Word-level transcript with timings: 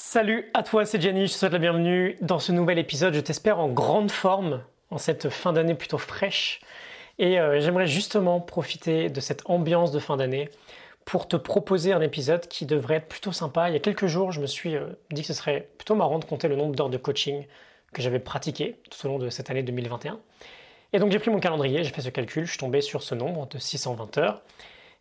Salut 0.00 0.48
à 0.54 0.62
toi, 0.62 0.86
c'est 0.86 1.00
Jenny, 1.00 1.26
je 1.26 1.32
te 1.32 1.38
souhaite 1.38 1.52
la 1.52 1.58
bienvenue 1.58 2.16
dans 2.20 2.38
ce 2.38 2.52
nouvel 2.52 2.78
épisode. 2.78 3.14
Je 3.14 3.20
t'espère 3.20 3.58
en 3.58 3.66
grande 3.66 4.12
forme 4.12 4.62
en 4.92 4.96
cette 4.96 5.28
fin 5.28 5.52
d'année 5.52 5.74
plutôt 5.74 5.98
fraîche. 5.98 6.60
Et 7.18 7.40
euh, 7.40 7.58
j'aimerais 7.58 7.88
justement 7.88 8.38
profiter 8.38 9.10
de 9.10 9.18
cette 9.18 9.42
ambiance 9.46 9.90
de 9.90 9.98
fin 9.98 10.16
d'année 10.16 10.50
pour 11.04 11.26
te 11.26 11.34
proposer 11.34 11.92
un 11.92 12.00
épisode 12.00 12.46
qui 12.46 12.64
devrait 12.64 12.94
être 12.94 13.08
plutôt 13.08 13.32
sympa. 13.32 13.70
Il 13.70 13.72
y 13.72 13.76
a 13.76 13.80
quelques 13.80 14.06
jours, 14.06 14.30
je 14.30 14.40
me 14.40 14.46
suis 14.46 14.76
euh, 14.76 14.86
dit 15.10 15.22
que 15.22 15.26
ce 15.26 15.34
serait 15.34 15.68
plutôt 15.78 15.96
marrant 15.96 16.20
de 16.20 16.24
compter 16.24 16.46
le 16.46 16.54
nombre 16.54 16.76
d'heures 16.76 16.90
de 16.90 16.96
coaching 16.96 17.44
que 17.92 18.00
j'avais 18.00 18.20
pratiqué 18.20 18.76
tout 18.88 19.04
au 19.04 19.10
long 19.10 19.18
de 19.18 19.30
cette 19.30 19.50
année 19.50 19.64
2021. 19.64 20.20
Et 20.92 21.00
donc 21.00 21.10
j'ai 21.10 21.18
pris 21.18 21.32
mon 21.32 21.40
calendrier, 21.40 21.82
j'ai 21.82 21.90
fait 21.90 22.02
ce 22.02 22.10
calcul, 22.10 22.44
je 22.44 22.50
suis 22.50 22.58
tombé 22.58 22.82
sur 22.82 23.02
ce 23.02 23.16
nombre 23.16 23.48
de 23.48 23.58
620 23.58 24.16
heures. 24.18 24.42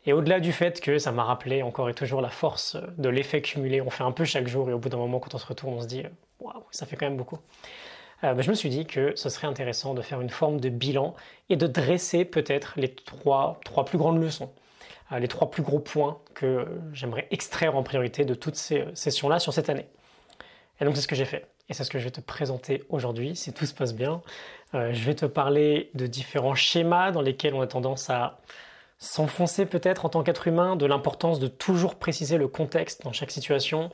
Et 0.08 0.14
au-delà 0.14 0.40
du 0.40 0.54
fait 0.54 0.80
que 0.80 1.00
ça 1.00 1.12
m'a 1.12 1.26
rappelé 1.26 1.62
encore 1.62 1.90
et 1.90 1.94
toujours 1.94 2.22
la 2.22 2.30
force 2.30 2.78
de 2.98 3.10
l'effet 3.10 3.42
cumulé, 3.42 3.82
on 3.82 3.90
fait 3.90 4.06
un 4.06 4.14
peu 4.14 4.24
chaque 4.24 4.48
jour 4.48 4.70
et 4.70 4.74
au 4.74 4.80
bout 4.80 4.88
d'un 4.88 4.98
moment 4.98 5.20
quand 5.20 5.36
on 5.36 5.38
se 5.38 5.46
retourne 5.46 5.74
on 5.74 5.82
se 5.82 5.88
dit 5.88 6.04
waouh 6.40 6.64
ça 6.72 6.86
fait 6.86 6.96
quand 6.96 7.06
même 7.06 7.18
beaucoup. 7.18 7.40
Euh, 8.24 8.34
bah, 8.34 8.42
je 8.42 8.50
me 8.50 8.56
suis 8.56 8.70
dit 8.70 8.86
que 8.86 9.14
ce 9.18 9.28
serait 9.28 9.48
intéressant 9.48 9.94
de 9.94 10.02
faire 10.02 10.22
une 10.22 10.30
forme 10.30 10.62
de 10.62 10.70
bilan 10.70 11.14
et 11.50 11.58
de 11.58 11.68
dresser 11.68 12.24
peut-être 12.24 12.74
les 12.78 12.88
trois, 12.88 13.60
trois 13.66 13.84
plus 13.84 13.98
grandes 13.98 14.22
leçons, 14.22 14.50
euh, 15.12 15.20
les 15.20 15.28
trois 15.28 15.52
plus 15.52 15.62
gros 15.62 15.80
points 15.80 16.20
que 16.34 16.66
j'aimerais 16.94 17.28
extraire 17.30 17.76
en 17.76 17.84
priorité 17.84 18.24
de 18.24 18.34
toutes 18.34 18.56
ces 18.56 18.80
euh, 18.80 18.96
sessions-là 18.96 19.40
sur 19.40 19.52
cette 19.52 19.70
année. 19.70 19.88
Et 20.80 20.86
donc 20.86 20.96
c'est 20.96 21.02
ce 21.02 21.08
que 21.10 21.16
j'ai 21.16 21.26
fait. 21.26 21.48
Et 21.68 21.74
c'est 21.74 21.84
ce 21.84 21.92
que 21.92 22.00
je 22.00 22.06
vais 22.06 22.12
te 22.12 22.22
présenter 22.22 22.82
aujourd'hui, 22.88 23.36
si 23.36 23.52
tout 23.52 23.66
se 23.66 23.74
passe 23.74 23.94
bien. 23.94 24.22
je 24.74 25.04
vais 25.04 25.16
te 25.16 25.26
parler 25.26 25.90
de 25.96 26.08
différents 26.08 26.56
schémas 26.56 27.12
dans 27.12 27.22
lesquels 27.22 27.54
on 27.54 27.60
a 27.60 27.68
tendance 27.68 28.10
à 28.10 28.40
s'enfoncer 28.98 29.66
peut-être 29.66 30.06
en 30.06 30.10
tant 30.10 30.24
qu'être 30.24 30.48
humain, 30.48 30.76
de 30.76 30.86
l'importance 30.86 31.40
de 31.40 31.48
toujours 31.48 31.96
préciser 31.96 32.38
le 32.38 32.48
contexte 32.48 33.04
dans 33.04 33.12
chaque 33.12 33.32
situation. 33.32 33.92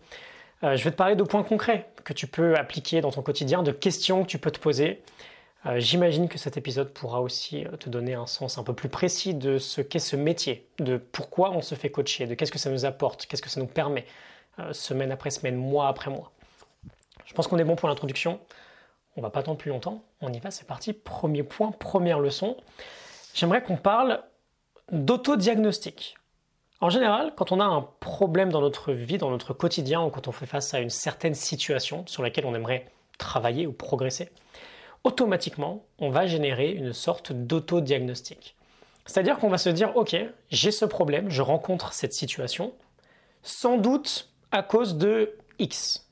Euh, 0.64 0.76
je 0.78 0.84
vais 0.84 0.92
te 0.92 0.96
parler 0.96 1.16
de 1.16 1.24
points 1.24 1.44
concrets 1.44 1.90
que 2.04 2.14
tu 2.14 2.28
peux 2.28 2.56
appliquer 2.56 3.02
dans 3.02 3.12
ton 3.12 3.22
quotidien, 3.22 3.64
de 3.64 3.72
questions 3.72 4.24
que 4.24 4.30
tu 4.30 4.38
peux 4.38 4.52
te 4.52 4.60
poser. 4.60 5.02
Euh, 5.66 5.80
j'imagine 5.80 6.30
que 6.30 6.38
cet 6.38 6.58
épisode 6.58 6.90
pourra 6.94 7.22
aussi 7.22 7.66
euh, 7.66 7.76
te 7.78 7.90
donner 7.90 8.14
un 8.14 8.28
sens 8.28 8.58
un 8.58 8.64
peu 8.64 8.74
plus 8.74 8.90
précis 8.90 9.34
de 9.34 9.58
ce 9.58 9.82
qu'est 9.82 10.00
ce 10.00 10.16
métier, 10.16 10.68
de 10.80 10.98
pourquoi 10.98 11.52
on 11.52 11.62
se 11.62 11.76
fait 11.76 11.90
coacher, 11.90 12.26
de 12.26 12.34
qu'est-ce 12.34 12.52
que 12.52 12.60
ça 12.60 12.70
nous 12.70 12.86
apporte, 12.86 13.26
qu'est-ce 13.26 13.42
que 13.42 13.50
ça 13.50 13.60
nous 13.60 13.68
permet, 13.68 14.06
semaine 14.72 15.12
après 15.12 15.32
semaine, 15.32 15.56
mois 15.56 15.88
après 15.88 16.12
mois. 16.12 16.32
Je 17.26 17.34
pense 17.34 17.48
qu'on 17.48 17.58
est 17.58 17.64
bon 17.64 17.76
pour 17.76 17.90
l'introduction. 17.90 18.40
On 19.16 19.22
va 19.22 19.30
pas 19.30 19.40
attendre 19.40 19.58
plus 19.58 19.70
longtemps. 19.70 20.04
On 20.22 20.32
y 20.32 20.40
va, 20.40 20.52
c'est 20.52 20.68
parti. 20.68 20.94
Premier 20.94 21.44
point, 21.44 21.72
première 21.72 22.20
leçon. 22.20 22.58
J'aimerais 23.34 23.64
qu'on 23.64 23.78
parle 23.78 24.22
d'autodiagnostic. 24.92 26.16
En 26.82 26.90
général, 26.90 27.34
quand 27.36 27.52
on 27.52 27.60
a 27.60 27.66
un 27.66 27.88
problème 28.00 28.52
dans 28.52 28.62
notre 28.62 28.92
vie, 28.92 29.18
dans 29.18 29.30
notre 29.30 29.54
quotidien, 29.54 30.02
ou 30.04 30.10
quand 30.10 30.28
on 30.28 30.32
fait 30.32 30.46
face 30.46 30.74
à 30.74 30.80
une 30.80 30.90
certaine 30.90 31.34
situation 31.34 32.06
sur 32.08 32.24
laquelle 32.24 32.46
on 32.46 32.56
aimerait 32.56 32.92
travailler 33.18 33.68
ou 33.68 33.72
progresser, 33.72 34.30
automatiquement, 35.04 35.86
on 36.00 36.10
va 36.10 36.28
générer 36.28 36.72
une 36.72 36.94
sorte 36.94 37.32
d'autodiagnostic. 37.32 38.56
C'est-à-dire 39.06 39.38
qu'on 39.38 39.50
va 39.50 39.58
se 39.58 39.70
dire, 39.70 39.96
ok, 39.96 40.16
j'ai 40.50 40.72
ce 40.72 40.86
problème, 40.86 41.30
je 41.30 41.42
rencontre 41.42 41.94
cette 41.94 42.14
situation, 42.14 42.74
sans 43.44 43.78
doute 43.78 44.30
à 44.52 44.64
cause 44.64 44.98
de 44.98 45.36
X. 45.60 46.10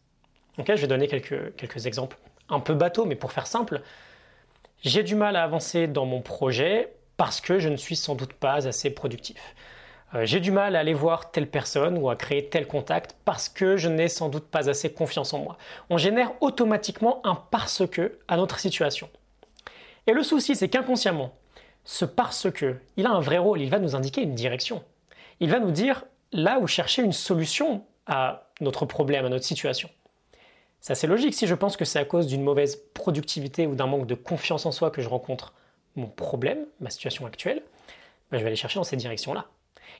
Ok, 0.57 0.67
je 0.67 0.81
vais 0.81 0.87
donner 0.87 1.07
quelques, 1.07 1.55
quelques 1.55 1.85
exemples 1.85 2.17
un 2.49 2.59
peu 2.59 2.73
bateaux, 2.73 3.05
mais 3.05 3.15
pour 3.15 3.31
faire 3.31 3.47
simple, 3.47 3.81
j'ai 4.83 5.03
du 5.03 5.15
mal 5.15 5.35
à 5.35 5.43
avancer 5.43 5.87
dans 5.87 6.05
mon 6.05 6.21
projet 6.21 6.93
parce 7.21 7.39
que 7.39 7.59
je 7.59 7.69
ne 7.69 7.77
suis 7.77 7.95
sans 7.95 8.15
doute 8.15 8.33
pas 8.33 8.67
assez 8.67 8.89
productif. 8.89 9.53
Euh, 10.15 10.25
j'ai 10.25 10.39
du 10.39 10.49
mal 10.49 10.75
à 10.75 10.79
aller 10.79 10.95
voir 10.95 11.29
telle 11.29 11.47
personne 11.47 11.99
ou 11.99 12.09
à 12.09 12.15
créer 12.15 12.49
tel 12.49 12.65
contact 12.65 13.15
parce 13.25 13.47
que 13.47 13.77
je 13.77 13.89
n'ai 13.89 14.07
sans 14.07 14.29
doute 14.29 14.45
pas 14.45 14.71
assez 14.71 14.91
confiance 14.91 15.31
en 15.35 15.37
moi. 15.37 15.59
On 15.91 15.97
génère 15.97 16.31
automatiquement 16.41 17.21
un 17.23 17.35
parce 17.35 17.83
que 17.85 18.17
à 18.27 18.37
notre 18.37 18.57
situation. 18.57 19.07
Et 20.07 20.13
le 20.13 20.23
souci, 20.23 20.55
c'est 20.55 20.67
qu'inconsciemment, 20.67 21.35
ce 21.83 22.05
parce 22.05 22.49
que, 22.49 22.77
il 22.97 23.05
a 23.05 23.11
un 23.11 23.19
vrai 23.19 23.37
rôle, 23.37 23.61
il 23.61 23.69
va 23.69 23.77
nous 23.77 23.95
indiquer 23.95 24.23
une 24.23 24.33
direction. 24.33 24.83
Il 25.39 25.51
va 25.51 25.59
nous 25.59 25.69
dire 25.69 26.05
là 26.31 26.57
où 26.57 26.65
chercher 26.65 27.03
une 27.03 27.13
solution 27.13 27.85
à 28.07 28.49
notre 28.61 28.87
problème, 28.87 29.25
à 29.25 29.29
notre 29.29 29.45
situation. 29.45 29.91
C'est 30.79 30.93
assez 30.93 31.05
logique 31.05 31.35
si 31.35 31.45
je 31.45 31.53
pense 31.53 31.77
que 31.77 31.85
c'est 31.85 31.99
à 31.99 32.05
cause 32.05 32.25
d'une 32.25 32.41
mauvaise 32.41 32.81
productivité 32.95 33.67
ou 33.67 33.75
d'un 33.75 33.85
manque 33.85 34.07
de 34.07 34.15
confiance 34.15 34.65
en 34.65 34.71
soi 34.71 34.89
que 34.89 35.03
je 35.03 35.07
rencontre 35.07 35.53
mon 35.95 36.07
problème, 36.07 36.65
ma 36.79 36.89
situation 36.89 37.25
actuelle, 37.25 37.63
ben, 38.31 38.37
je 38.37 38.43
vais 38.43 38.47
aller 38.47 38.55
chercher 38.55 38.79
dans 38.79 38.83
cette 38.83 38.99
direction-là. 38.99 39.47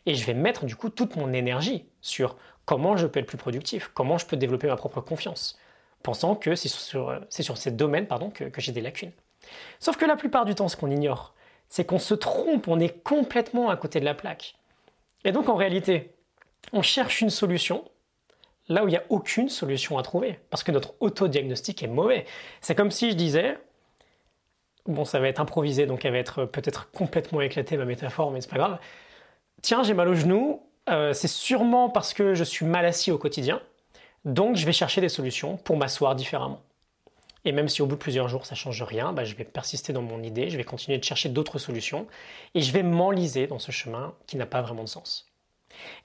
Et 0.06 0.16
je 0.16 0.26
vais 0.26 0.34
mettre 0.34 0.66
du 0.66 0.76
coup 0.76 0.90
toute 0.90 1.16
mon 1.16 1.34
énergie 1.34 1.86
sur 2.02 2.38
comment 2.66 2.98
je 2.98 3.08
peux 3.08 3.20
être 3.20 3.28
plus 3.28 3.38
productif, 3.38 3.92
comment 3.94 4.18
je 4.18 4.26
peux 4.26 4.38
développer 4.38 4.68
ma 4.68 4.76
propre 4.76 5.02
confiance, 5.02 5.60
pensant 6.02 6.36
que 6.36 6.56
c'est 6.56 6.70
sur, 6.70 7.22
ces 7.30 7.72
domaines 7.72 8.08
pardon, 8.08 8.30
que 8.30 8.50
j'ai 8.62 8.72
des 8.72 8.82
lacunes. 8.82 9.12
Sauf 9.80 9.98
que 9.98 10.06
la 10.06 10.16
plupart 10.16 10.46
du 10.46 10.56
temps, 10.56 10.68
ce 10.68 10.78
qu'on 10.78 10.92
ignore, 10.92 11.34
c'est 11.70 11.86
qu'on 11.86 12.00
se 12.00 12.14
trompe, 12.14 12.68
on 12.68 12.80
est 12.80 13.04
complètement 13.04 13.70
à 13.70 13.78
côté 13.78 14.00
de 14.00 14.06
la 14.06 14.14
plaque. 14.14 14.56
Et 15.24 15.32
donc 15.32 15.50
en 15.50 15.56
réalité, 15.56 16.14
on 16.74 16.82
cherche 16.82 17.22
une 17.22 17.30
solution 17.30 17.84
là 18.68 18.84
où 18.84 18.88
il 18.88 18.92
n'y 18.92 18.98
a 18.98 19.04
aucune 19.10 19.50
solution 19.50 19.98
à 19.98 20.04
trouver, 20.04 20.40
parce 20.50 20.64
que 20.64 20.72
notre 20.72 20.94
autodiagnostic 21.00 21.84
est 21.84 21.88
mauvais. 21.88 22.26
C'est 22.62 22.76
comme 22.76 22.92
si 22.92 23.12
je 23.12 23.16
disais, 23.16 23.58
Bon, 24.88 25.06
ça 25.06 25.20
va 25.20 25.28
être 25.28 25.40
improvisé, 25.40 25.86
donc 25.86 26.06
elle 26.06 26.14
va 26.14 26.18
être 26.18 26.46
peut-être 26.46 26.92
complètement 26.92 27.42
éclatée 27.42 27.78
ma 27.78 27.86
métaphore, 27.86 28.32
mais 28.32 28.42
c'est 28.42 28.50
pas 28.50 28.58
grave. 28.58 28.80
Tiens, 29.62 29.84
j'ai 29.84 29.94
mal 29.94 30.08
au 30.08 30.16
genou, 30.16 30.64
euh, 30.90 31.14
c'est 31.14 31.28
sûrement 31.28 31.90
parce 31.90 32.14
que 32.14 32.34
je 32.34 32.44
suis 32.44 32.66
mal 32.66 32.86
assis 32.86 33.12
au 33.12 33.20
quotidien, 33.20 33.62
donc 34.26 34.56
je 34.56 34.66
vais 34.66 34.74
chercher 34.74 35.00
des 35.02 35.10
solutions 35.10 35.58
pour 35.58 35.78
m'asseoir 35.78 36.16
différemment. 36.16 36.62
Et 37.46 37.52
même 37.52 37.70
si 37.70 37.82
au 37.82 37.86
bout 37.88 37.96
de 37.96 38.02
plusieurs 38.02 38.28
jours 38.28 38.46
ça 38.46 38.56
change 38.56 38.82
rien, 38.82 39.14
bah, 39.14 39.24
je 39.24 39.36
vais 39.36 39.44
persister 39.44 39.94
dans 39.94 40.02
mon 40.02 40.22
idée, 40.24 40.50
je 40.50 40.58
vais 40.58 40.64
continuer 40.64 40.98
de 40.98 41.04
chercher 41.04 41.30
d'autres 41.30 41.60
solutions, 41.60 42.08
et 42.56 42.62
je 42.62 42.72
vais 42.72 42.84
m'enliser 42.84 43.46
dans 43.46 43.60
ce 43.60 43.72
chemin 43.72 44.16
qui 44.26 44.38
n'a 44.38 44.48
pas 44.48 44.62
vraiment 44.62 44.84
de 44.84 44.90
sens. 44.90 45.28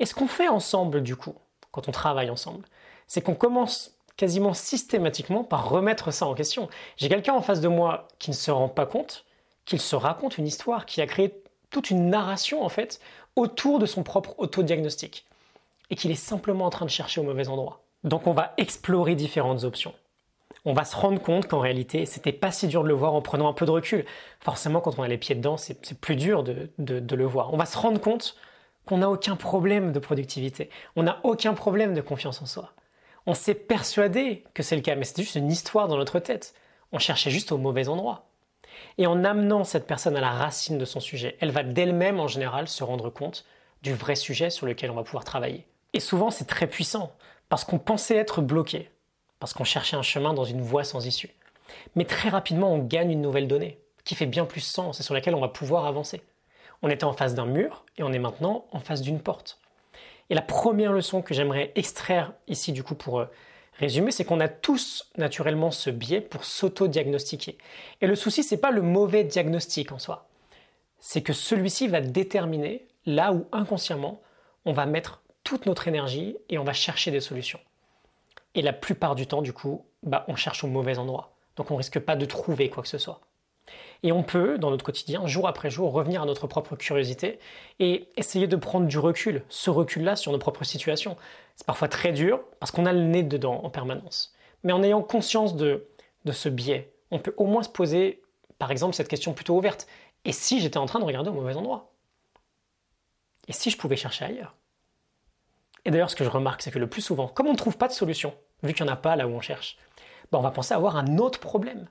Et 0.00 0.06
ce 0.06 0.14
qu'on 0.14 0.28
fait 0.28 0.48
ensemble 0.48 1.02
du 1.02 1.16
coup, 1.16 1.34
quand 1.70 1.88
on 1.88 1.92
travaille 1.92 2.30
ensemble, 2.30 2.66
c'est 3.06 3.22
qu'on 3.22 3.34
commence 3.34 3.95
quasiment 4.16 4.54
systématiquement 4.54 5.44
par 5.44 5.68
remettre 5.68 6.10
ça 6.10 6.26
en 6.26 6.34
question. 6.34 6.68
J'ai 6.96 7.08
quelqu'un 7.08 7.34
en 7.34 7.42
face 7.42 7.60
de 7.60 7.68
moi 7.68 8.08
qui 8.18 8.30
ne 8.30 8.36
se 8.36 8.50
rend 8.50 8.68
pas 8.68 8.86
compte 8.86 9.24
qu'il 9.64 9.80
se 9.80 9.96
raconte 9.96 10.38
une 10.38 10.46
histoire, 10.46 10.86
qui 10.86 11.02
a 11.02 11.06
créé 11.06 11.42
toute 11.70 11.90
une 11.90 12.08
narration 12.08 12.64
en 12.64 12.68
fait 12.68 13.00
autour 13.34 13.78
de 13.78 13.86
son 13.86 14.02
propre 14.02 14.34
autodiagnostic 14.38 15.26
et 15.90 15.96
qu'il 15.96 16.10
est 16.10 16.14
simplement 16.14 16.64
en 16.64 16.70
train 16.70 16.86
de 16.86 16.90
chercher 16.90 17.20
au 17.20 17.24
mauvais 17.24 17.48
endroit. 17.48 17.82
Donc 18.04 18.26
on 18.26 18.32
va 18.32 18.54
explorer 18.56 19.14
différentes 19.14 19.64
options. 19.64 19.94
On 20.64 20.72
va 20.72 20.84
se 20.84 20.96
rendre 20.96 21.20
compte 21.20 21.46
qu'en 21.46 21.60
réalité, 21.60 22.06
c'était 22.06 22.32
pas 22.32 22.50
si 22.50 22.66
dur 22.66 22.82
de 22.82 22.88
le 22.88 22.94
voir 22.94 23.14
en 23.14 23.22
prenant 23.22 23.48
un 23.48 23.52
peu 23.52 23.66
de 23.66 23.70
recul. 23.70 24.04
Forcément, 24.40 24.80
quand 24.80 24.98
on 24.98 25.02
a 25.02 25.08
les 25.08 25.18
pieds 25.18 25.34
dedans, 25.36 25.56
c'est 25.56 26.00
plus 26.00 26.16
dur 26.16 26.42
de, 26.42 26.70
de 26.78 27.16
le 27.16 27.24
voir. 27.24 27.54
On 27.54 27.56
va 27.56 27.66
se 27.66 27.78
rendre 27.78 28.00
compte 28.00 28.36
qu'on 28.84 28.98
n'a 28.98 29.10
aucun 29.10 29.36
problème 29.36 29.92
de 29.92 29.98
productivité. 30.00 30.70
On 30.96 31.04
n'a 31.04 31.20
aucun 31.22 31.54
problème 31.54 31.94
de 31.94 32.00
confiance 32.00 32.42
en 32.42 32.46
soi. 32.46 32.72
On 33.26 33.34
s'est 33.34 33.54
persuadé 33.54 34.44
que 34.54 34.62
c'est 34.62 34.76
le 34.76 34.82
cas, 34.82 34.94
mais 34.94 35.04
c'était 35.04 35.22
juste 35.22 35.34
une 35.34 35.50
histoire 35.50 35.88
dans 35.88 35.96
notre 35.96 36.20
tête. 36.20 36.54
On 36.92 37.00
cherchait 37.00 37.30
juste 37.30 37.50
au 37.50 37.58
mauvais 37.58 37.88
endroit. 37.88 38.28
Et 38.98 39.06
en 39.08 39.24
amenant 39.24 39.64
cette 39.64 39.88
personne 39.88 40.16
à 40.16 40.20
la 40.20 40.30
racine 40.30 40.78
de 40.78 40.84
son 40.84 41.00
sujet, 41.00 41.36
elle 41.40 41.50
va 41.50 41.64
d'elle-même 41.64 42.20
en 42.20 42.28
général 42.28 42.68
se 42.68 42.84
rendre 42.84 43.10
compte 43.10 43.44
du 43.82 43.92
vrai 43.94 44.14
sujet 44.14 44.48
sur 44.48 44.66
lequel 44.66 44.92
on 44.92 44.94
va 44.94 45.02
pouvoir 45.02 45.24
travailler. 45.24 45.66
Et 45.92 46.00
souvent 46.00 46.30
c'est 46.30 46.44
très 46.44 46.68
puissant, 46.68 47.12
parce 47.48 47.64
qu'on 47.64 47.78
pensait 47.78 48.16
être 48.16 48.42
bloqué, 48.42 48.90
parce 49.40 49.54
qu'on 49.54 49.64
cherchait 49.64 49.96
un 49.96 50.02
chemin 50.02 50.32
dans 50.32 50.44
une 50.44 50.62
voie 50.62 50.84
sans 50.84 51.06
issue. 51.06 51.34
Mais 51.96 52.04
très 52.04 52.28
rapidement 52.28 52.72
on 52.72 52.78
gagne 52.78 53.10
une 53.10 53.22
nouvelle 53.22 53.48
donnée, 53.48 53.80
qui 54.04 54.14
fait 54.14 54.26
bien 54.26 54.44
plus 54.44 54.60
sens 54.60 55.00
et 55.00 55.02
sur 55.02 55.14
laquelle 55.14 55.34
on 55.34 55.40
va 55.40 55.48
pouvoir 55.48 55.86
avancer. 55.86 56.22
On 56.82 56.90
était 56.90 57.04
en 57.04 57.12
face 57.12 57.34
d'un 57.34 57.46
mur 57.46 57.84
et 57.96 58.02
on 58.02 58.12
est 58.12 58.18
maintenant 58.18 58.66
en 58.70 58.78
face 58.78 59.00
d'une 59.00 59.20
porte. 59.20 59.58
Et 60.30 60.34
la 60.34 60.42
première 60.42 60.92
leçon 60.92 61.22
que 61.22 61.34
j'aimerais 61.34 61.72
extraire 61.74 62.32
ici 62.48 62.72
du 62.72 62.82
coup 62.82 62.94
pour 62.94 63.20
euh, 63.20 63.26
résumer, 63.78 64.10
c'est 64.10 64.24
qu'on 64.24 64.40
a 64.40 64.48
tous 64.48 65.10
naturellement 65.16 65.70
ce 65.70 65.90
biais 65.90 66.20
pour 66.20 66.44
s'auto-diagnostiquer. 66.44 67.58
Et 68.00 68.06
le 68.06 68.16
souci, 68.16 68.42
c'est 68.42 68.56
pas 68.56 68.70
le 68.70 68.82
mauvais 68.82 69.24
diagnostic 69.24 69.92
en 69.92 69.98
soi. 69.98 70.28
C'est 70.98 71.22
que 71.22 71.32
celui-ci 71.32 71.88
va 71.88 72.00
déterminer 72.00 72.86
là 73.04 73.32
où 73.32 73.46
inconsciemment 73.52 74.20
on 74.64 74.72
va 74.72 74.86
mettre 74.86 75.22
toute 75.44 75.66
notre 75.66 75.86
énergie 75.86 76.36
et 76.48 76.58
on 76.58 76.64
va 76.64 76.72
chercher 76.72 77.10
des 77.12 77.20
solutions. 77.20 77.60
Et 78.54 78.62
la 78.62 78.72
plupart 78.72 79.14
du 79.14 79.26
temps, 79.26 79.42
du 79.42 79.52
coup, 79.52 79.84
bah, 80.02 80.24
on 80.28 80.34
cherche 80.34 80.64
au 80.64 80.66
mauvais 80.66 80.98
endroit. 80.98 81.36
Donc 81.56 81.70
on 81.70 81.76
risque 81.76 82.00
pas 82.00 82.16
de 82.16 82.24
trouver 82.24 82.68
quoi 82.68 82.82
que 82.82 82.88
ce 82.88 82.98
soit. 82.98 83.20
Et 84.02 84.12
on 84.12 84.22
peut, 84.22 84.58
dans 84.58 84.70
notre 84.70 84.84
quotidien, 84.84 85.26
jour 85.26 85.48
après 85.48 85.70
jour, 85.70 85.92
revenir 85.92 86.22
à 86.22 86.26
notre 86.26 86.46
propre 86.46 86.76
curiosité 86.76 87.38
et 87.78 88.08
essayer 88.16 88.46
de 88.46 88.56
prendre 88.56 88.86
du 88.86 88.98
recul, 88.98 89.44
ce 89.48 89.70
recul-là 89.70 90.16
sur 90.16 90.32
nos 90.32 90.38
propres 90.38 90.64
situations. 90.64 91.16
C'est 91.56 91.66
parfois 91.66 91.88
très 91.88 92.12
dur 92.12 92.40
parce 92.60 92.70
qu'on 92.70 92.86
a 92.86 92.92
le 92.92 93.02
nez 93.02 93.22
dedans 93.22 93.60
en 93.62 93.70
permanence. 93.70 94.34
Mais 94.62 94.72
en 94.72 94.82
ayant 94.82 95.02
conscience 95.02 95.56
de, 95.56 95.88
ce 96.30 96.48
biais, 96.48 96.92
on 97.10 97.18
peut 97.18 97.34
au 97.36 97.46
moins 97.46 97.62
se 97.62 97.68
poser, 97.68 98.22
par 98.58 98.70
exemple, 98.70 98.94
cette 98.94 99.08
question 99.08 99.32
plutôt 99.32 99.56
ouverte. 99.56 99.86
Et 100.24 100.32
si 100.32 100.60
j'étais 100.60 100.78
en 100.78 100.86
train 100.86 100.98
de 100.98 101.04
regarder 101.04 101.30
au 101.30 101.34
mauvais 101.34 101.54
endroit? 101.54 101.92
Et 103.48 103.52
si 103.52 103.70
je 103.70 103.78
pouvais 103.78 103.96
chercher 103.96 104.24
ailleurs? 104.24 104.54
Et 105.84 105.90
d'ailleurs, 105.90 106.10
ce 106.10 106.16
que 106.16 106.24
je 106.24 106.30
remarque, 106.30 106.62
c'est 106.62 106.72
que 106.72 106.80
le 106.80 106.88
plus 106.88 107.02
souvent, 107.02 107.28
comme 107.28 107.46
on 107.46 107.52
ne 107.52 107.56
trouve 107.56 107.76
pas 107.78 107.86
de 107.86 107.92
solution 107.92 108.34
vu 108.64 108.74
qu'il 108.74 108.84
n'y 108.84 108.90
en 108.90 108.94
a 108.94 108.96
pas 108.96 109.14
là 109.14 109.28
où 109.28 109.30
on 109.30 109.40
cherche, 109.40 109.76
ben, 110.32 110.38
on 110.38 110.42
va 110.42 110.50
penser 110.50 110.74
avoir 110.74 110.96
un 110.96 111.18
autre 111.18 111.38
problème. 111.38 111.88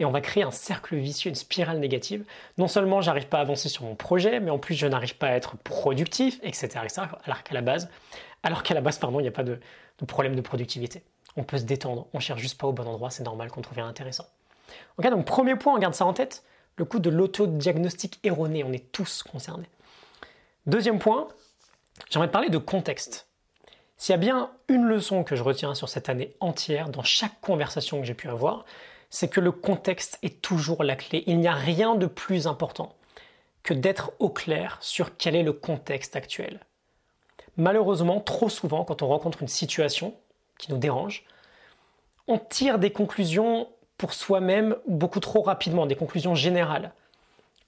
Et 0.00 0.04
on 0.06 0.10
va 0.10 0.20
créer 0.22 0.42
un 0.42 0.50
cercle 0.50 0.96
vicieux, 0.96 1.28
une 1.28 1.36
spirale 1.36 1.78
négative. 1.78 2.24
Non 2.58 2.68
seulement 2.68 3.02
j'arrive 3.02 3.26
pas 3.26 3.38
à 3.38 3.42
avancer 3.42 3.68
sur 3.68 3.84
mon 3.84 3.94
projet, 3.94 4.40
mais 4.40 4.50
en 4.50 4.58
plus 4.58 4.74
je 4.74 4.86
n'arrive 4.86 5.16
pas 5.16 5.28
à 5.28 5.32
être 5.32 5.56
productif, 5.58 6.40
etc. 6.42 6.80
alors 7.24 7.42
qu'à 7.44 7.54
la 7.54 7.60
base, 7.60 7.90
alors 8.42 8.62
qu'à 8.62 8.74
la 8.74 8.80
base, 8.80 8.98
pardon, 8.98 9.20
il 9.20 9.22
n'y 9.22 9.28
a 9.28 9.32
pas 9.32 9.44
de, 9.44 9.60
problème 10.06 10.34
de 10.34 10.40
productivité. 10.40 11.02
On 11.36 11.44
peut 11.44 11.58
se 11.58 11.64
détendre, 11.64 12.08
on 12.14 12.18
cherche 12.18 12.40
juste 12.40 12.58
pas 12.58 12.66
au 12.66 12.72
bon 12.72 12.88
endroit, 12.88 13.10
c'est 13.10 13.22
normal 13.22 13.50
qu'on 13.50 13.60
trouve 13.60 13.76
rien 13.76 13.86
intéressant. 13.86 14.26
Ok, 14.96 15.08
donc 15.08 15.26
premier 15.26 15.54
point, 15.54 15.74
on 15.74 15.78
garde 15.78 15.94
ça 15.94 16.06
en 16.06 16.14
tête, 16.14 16.44
le 16.76 16.86
coup 16.86 16.98
de 16.98 17.10
l'autodiagnostic 17.10 18.18
erroné, 18.24 18.64
on 18.64 18.72
est 18.72 18.90
tous 18.92 19.22
concernés. 19.22 19.68
Deuxième 20.66 20.98
point, 20.98 21.28
j'aimerais 22.08 22.30
parler 22.30 22.48
de 22.48 22.58
contexte. 22.58 23.28
S'il 23.98 24.14
y 24.14 24.14
a 24.14 24.18
bien 24.18 24.50
une 24.68 24.86
leçon 24.86 25.24
que 25.24 25.36
je 25.36 25.42
retiens 25.42 25.74
sur 25.74 25.90
cette 25.90 26.08
année 26.08 26.34
entière, 26.40 26.88
dans 26.88 27.02
chaque 27.02 27.38
conversation 27.42 28.00
que 28.00 28.06
j'ai 28.06 28.14
pu 28.14 28.28
avoir, 28.28 28.64
c'est 29.10 29.28
que 29.28 29.40
le 29.40 29.52
contexte 29.52 30.18
est 30.22 30.40
toujours 30.40 30.84
la 30.84 30.96
clé. 30.96 31.24
Il 31.26 31.38
n'y 31.38 31.48
a 31.48 31.54
rien 31.54 31.96
de 31.96 32.06
plus 32.06 32.46
important 32.46 32.94
que 33.62 33.74
d'être 33.74 34.12
au 34.18 34.30
clair 34.30 34.78
sur 34.80 35.16
quel 35.16 35.36
est 35.36 35.42
le 35.42 35.52
contexte 35.52 36.16
actuel. 36.16 36.60
Malheureusement, 37.56 38.20
trop 38.20 38.48
souvent, 38.48 38.84
quand 38.84 39.02
on 39.02 39.08
rencontre 39.08 39.42
une 39.42 39.48
situation 39.48 40.14
qui 40.58 40.70
nous 40.72 40.78
dérange, 40.78 41.24
on 42.26 42.38
tire 42.38 42.78
des 42.78 42.90
conclusions 42.90 43.68
pour 43.98 44.14
soi-même 44.14 44.76
beaucoup 44.86 45.20
trop 45.20 45.42
rapidement, 45.42 45.84
des 45.84 45.96
conclusions 45.96 46.34
générales. 46.34 46.92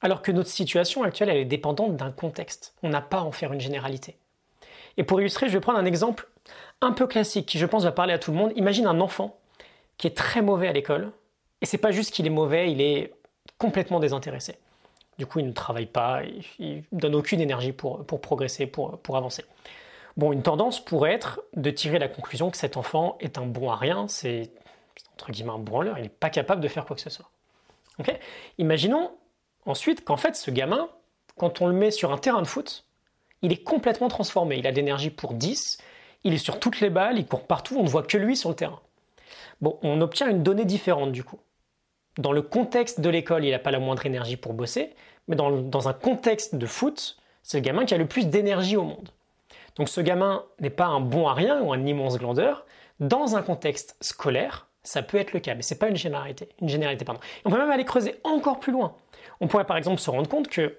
Alors 0.00 0.22
que 0.22 0.32
notre 0.32 0.48
situation 0.48 1.02
actuelle, 1.02 1.28
elle 1.28 1.36
est 1.36 1.44
dépendante 1.44 1.96
d'un 1.96 2.10
contexte. 2.10 2.74
On 2.82 2.88
n'a 2.88 3.02
pas 3.02 3.18
à 3.18 3.22
en 3.22 3.32
faire 3.32 3.52
une 3.52 3.60
généralité. 3.60 4.16
Et 4.96 5.04
pour 5.04 5.20
illustrer, 5.20 5.48
je 5.48 5.52
vais 5.52 5.60
prendre 5.60 5.78
un 5.78 5.84
exemple 5.84 6.28
un 6.80 6.92
peu 6.92 7.06
classique 7.06 7.46
qui, 7.46 7.58
je 7.58 7.66
pense, 7.66 7.84
va 7.84 7.92
parler 7.92 8.12
à 8.12 8.18
tout 8.18 8.30
le 8.30 8.36
monde. 8.36 8.52
Imagine 8.56 8.86
un 8.86 9.00
enfant 9.00 9.36
qui 9.98 10.06
est 10.06 10.16
très 10.16 10.42
mauvais 10.42 10.68
à 10.68 10.72
l'école. 10.72 11.12
Et 11.62 11.66
c'est 11.66 11.78
pas 11.78 11.92
juste 11.92 12.12
qu'il 12.12 12.26
est 12.26 12.30
mauvais, 12.30 12.70
il 12.70 12.82
est 12.82 13.14
complètement 13.56 14.00
désintéressé. 14.00 14.58
Du 15.18 15.26
coup, 15.26 15.38
il 15.38 15.46
ne 15.46 15.52
travaille 15.52 15.86
pas, 15.86 16.22
il, 16.58 16.82
ne 16.92 16.98
donne 16.98 17.14
aucune 17.14 17.40
énergie 17.40 17.72
pour, 17.72 18.04
pour 18.04 18.20
progresser, 18.20 18.66
pour, 18.66 18.98
pour 18.98 19.16
avancer. 19.16 19.44
Bon, 20.16 20.32
une 20.32 20.42
tendance 20.42 20.84
pourrait 20.84 21.12
être 21.12 21.40
de 21.54 21.70
tirer 21.70 21.98
la 21.98 22.08
conclusion 22.08 22.50
que 22.50 22.56
cet 22.56 22.76
enfant 22.76 23.16
est 23.20 23.38
un 23.38 23.46
bon 23.46 23.70
à 23.70 23.76
rien, 23.76 24.08
c'est 24.08 24.50
entre 25.14 25.30
guillemets 25.30 25.52
un 25.52 25.58
branleur, 25.58 25.98
il 25.98 26.02
n'est 26.02 26.08
pas 26.08 26.30
capable 26.30 26.60
de 26.60 26.68
faire 26.68 26.84
quoi 26.84 26.96
que 26.96 27.02
ce 27.02 27.10
soit. 27.10 27.30
Ok? 27.98 28.12
Imaginons 28.58 29.12
ensuite 29.64 30.04
qu'en 30.04 30.16
fait, 30.16 30.34
ce 30.34 30.50
gamin, 30.50 30.88
quand 31.36 31.60
on 31.60 31.66
le 31.66 31.74
met 31.74 31.90
sur 31.90 32.12
un 32.12 32.18
terrain 32.18 32.42
de 32.42 32.46
foot, 32.46 32.84
il 33.42 33.52
est 33.52 33.62
complètement 33.62 34.08
transformé. 34.08 34.56
Il 34.56 34.66
a 34.66 34.70
de 34.70 34.76
l'énergie 34.76 35.10
pour 35.10 35.34
10, 35.34 35.78
il 36.24 36.34
est 36.34 36.38
sur 36.38 36.58
toutes 36.58 36.80
les 36.80 36.90
balles, 36.90 37.18
il 37.18 37.26
court 37.26 37.46
partout, 37.46 37.76
on 37.78 37.84
ne 37.84 37.88
voit 37.88 38.02
que 38.02 38.18
lui 38.18 38.36
sur 38.36 38.48
le 38.48 38.56
terrain. 38.56 38.80
Bon, 39.60 39.78
on 39.82 40.00
obtient 40.00 40.28
une 40.28 40.42
donnée 40.42 40.64
différente 40.64 41.12
du 41.12 41.22
coup. 41.22 41.38
Dans 42.18 42.32
le 42.32 42.42
contexte 42.42 43.00
de 43.00 43.08
l'école, 43.08 43.44
il 43.44 43.50
n'a 43.50 43.58
pas 43.58 43.70
la 43.70 43.78
moindre 43.78 44.04
énergie 44.04 44.36
pour 44.36 44.52
bosser, 44.52 44.90
mais 45.28 45.36
dans, 45.36 45.88
un 45.88 45.92
contexte 45.92 46.56
de 46.56 46.66
foot, 46.66 47.16
c'est 47.42 47.58
le 47.58 47.62
gamin 47.62 47.84
qui 47.84 47.94
a 47.94 47.98
le 47.98 48.06
plus 48.06 48.26
d'énergie 48.26 48.76
au 48.76 48.82
monde. 48.82 49.08
Donc 49.76 49.88
ce 49.88 50.00
gamin 50.00 50.44
n'est 50.60 50.70
pas 50.70 50.86
un 50.86 51.00
bon 51.00 51.26
à 51.26 51.34
rien 51.34 51.62
ou 51.62 51.72
un 51.72 51.86
immense 51.86 52.18
glandeur. 52.18 52.66
Dans 53.00 53.36
un 53.36 53.42
contexte 53.42 53.96
scolaire, 54.00 54.66
ça 54.82 55.02
peut 55.02 55.16
être 55.16 55.32
le 55.32 55.40
cas, 55.40 55.54
mais 55.54 55.62
ce 55.62 55.72
n'est 55.72 55.78
pas 55.78 55.88
une 55.88 55.96
généralité. 55.96 56.48
Une 56.60 56.68
on 57.44 57.50
peut 57.50 57.58
même 57.58 57.70
aller 57.70 57.84
creuser 57.84 58.16
encore 58.24 58.60
plus 58.60 58.72
loin. 58.72 58.94
On 59.40 59.48
pourrait 59.48 59.64
par 59.64 59.76
exemple 59.76 60.00
se 60.00 60.10
rendre 60.10 60.28
compte 60.28 60.48
que 60.48 60.76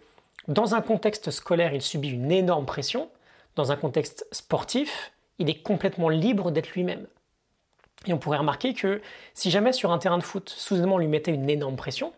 dans 0.48 0.76
un 0.76 0.82
contexte 0.82 1.32
scolaire, 1.32 1.74
il 1.74 1.82
subit 1.82 2.10
une 2.10 2.32
énorme 2.32 2.66
pression. 2.66 3.10
Dans 3.56 3.72
un 3.72 3.76
contexte 3.76 4.28
sportif, 4.32 5.14
il 5.40 5.50
est 5.50 5.62
complètement 5.62 6.10
libre 6.10 6.52
d'être 6.52 6.72
lui-même. 6.74 7.08
Et 8.06 8.14
on 8.14 8.18
pourrait 8.18 8.38
remarquer 8.38 8.74
que 8.74 9.02
si 9.34 9.50
jamais 9.50 9.74
sur 9.74 9.92
un 9.92 9.98
terrain 9.98 10.18
de 10.18 10.24
foot, 10.24 10.50
soudainement 10.50 10.96
on 10.96 11.00
lui 11.00 11.08
mettait 11.08 11.34
une 11.34 11.50
énorme 11.50 11.76
pression, 11.76 12.14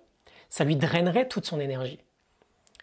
ça 0.49 0.63
lui 0.63 0.75
drainerait 0.75 1.27
toute 1.27 1.45
son 1.45 1.59
énergie. 1.59 1.99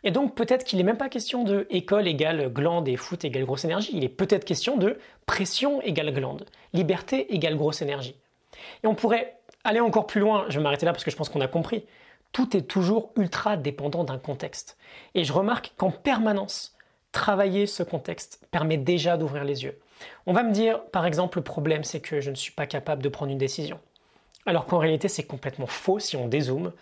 Et 0.04 0.10
donc 0.10 0.34
peut-être 0.34 0.64
qu'il 0.64 0.78
n'est 0.78 0.84
même 0.84 0.96
pas 0.96 1.08
question 1.08 1.44
de 1.44 1.66
école 1.70 2.08
égale 2.08 2.52
glande 2.52 2.88
et 2.88 2.96
foot 2.96 3.24
égale 3.24 3.44
grosse 3.44 3.64
énergie, 3.64 3.92
il 3.94 4.04
est 4.04 4.08
peut-être 4.08 4.44
question 4.44 4.76
de 4.76 4.98
pression 5.26 5.80
égale 5.82 6.12
glande, 6.12 6.46
liberté 6.72 7.32
égale 7.34 7.56
grosse 7.56 7.82
énergie. 7.82 8.16
Et 8.82 8.86
on 8.86 8.94
pourrait 8.94 9.38
aller 9.64 9.80
encore 9.80 10.06
plus 10.06 10.20
loin, 10.20 10.44
je 10.48 10.58
vais 10.58 10.62
m'arrêter 10.62 10.86
là 10.86 10.92
parce 10.92 11.04
que 11.04 11.10
je 11.10 11.16
pense 11.16 11.28
qu'on 11.28 11.40
a 11.40 11.48
compris, 11.48 11.84
tout 12.32 12.56
est 12.56 12.62
toujours 12.62 13.12
ultra 13.16 13.56
dépendant 13.56 14.04
d'un 14.04 14.18
contexte. 14.18 14.76
Et 15.14 15.24
je 15.24 15.32
remarque 15.32 15.72
qu'en 15.76 15.90
permanence, 15.90 16.74
travailler 17.12 17.66
ce 17.66 17.82
contexte 17.82 18.40
permet 18.50 18.78
déjà 18.78 19.16
d'ouvrir 19.16 19.44
les 19.44 19.64
yeux. 19.64 19.78
On 20.26 20.32
va 20.32 20.42
me 20.42 20.52
dire, 20.52 20.82
par 20.86 21.06
exemple, 21.06 21.38
le 21.38 21.44
problème 21.44 21.84
c'est 21.84 22.00
que 22.00 22.20
je 22.20 22.30
ne 22.30 22.34
suis 22.34 22.52
pas 22.52 22.66
capable 22.66 23.02
de 23.02 23.08
prendre 23.08 23.32
une 23.32 23.38
décision. 23.38 23.78
Alors 24.46 24.66
qu'en 24.66 24.78
réalité 24.78 25.08
c'est 25.08 25.22
complètement 25.22 25.66
faux 25.66 25.98
si 25.98 26.16
on 26.16 26.28
dézoome. 26.28 26.72